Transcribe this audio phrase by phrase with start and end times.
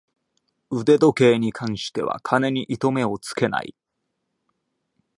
[0.71, 3.75] 腕時計に関しては金に糸目をつけない